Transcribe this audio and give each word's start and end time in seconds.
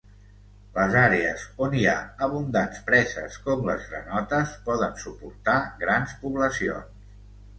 Les 0.75 0.95
àrees 1.01 1.41
on 1.65 1.75
hi 1.79 1.83
ha 1.89 1.93
abundants 2.27 2.79
preses 2.87 3.37
com 3.49 3.61
les 3.69 3.85
granotes 3.91 4.55
poden 4.69 4.97
suportar 5.05 5.57
grans 5.85 6.19
poblacions. 6.25 7.13